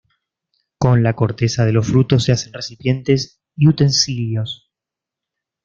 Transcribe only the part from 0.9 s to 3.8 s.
la corteza de los frutos se hacen recipientes y